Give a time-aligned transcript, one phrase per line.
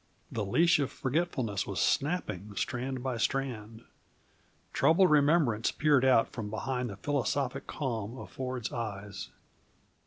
[0.31, 3.83] The leash of forgetfulness was snapping, strand by strand.
[4.73, 9.29] Troubled remembrance peered out from behind the philosophic calm in Ford's eyes.